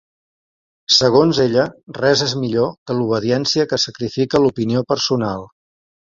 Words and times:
Segons 0.93 1.41
ella, 1.43 1.65
"res 1.97 2.23
és 2.29 2.33
millor 2.45 2.71
que 2.87 2.97
l'obediència 3.01 3.67
que 3.75 3.81
sacrifica 3.85 4.43
l'opinió 4.47 4.85
personal". 4.95 5.47